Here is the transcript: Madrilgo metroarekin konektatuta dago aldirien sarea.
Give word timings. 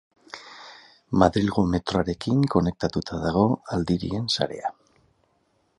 Madrilgo 1.23 1.65
metroarekin 1.73 2.41
konektatuta 2.55 3.21
dago 3.27 3.45
aldirien 3.77 4.29
sarea. 4.39 4.75